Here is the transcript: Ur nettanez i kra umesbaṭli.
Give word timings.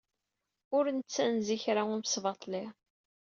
Ur 0.77 0.83
nettanez 0.89 1.47
i 1.55 1.57
kra 1.63 1.81
umesbaṭli. 1.93 2.63